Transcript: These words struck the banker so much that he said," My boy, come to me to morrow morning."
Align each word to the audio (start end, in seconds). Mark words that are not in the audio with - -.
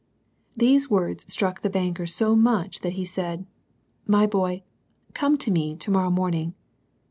These 0.57 0.89
words 0.89 1.31
struck 1.31 1.61
the 1.61 1.69
banker 1.69 2.07
so 2.07 2.35
much 2.35 2.79
that 2.79 2.93
he 2.93 3.05
said," 3.05 3.45
My 4.17 4.25
boy, 4.25 4.63
come 5.13 5.37
to 5.37 5.51
me 5.51 5.75
to 5.75 5.91
morrow 5.91 6.09
morning." 6.09 6.55